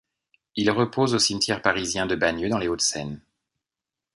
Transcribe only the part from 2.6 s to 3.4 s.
Hauts-de-Seine.